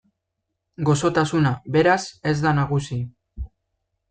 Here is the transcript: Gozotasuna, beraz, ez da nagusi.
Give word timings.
Gozotasuna, 0.87 1.51
beraz, 1.75 1.99
ez 2.33 2.35
da 2.47 2.55
nagusi. 2.61 2.99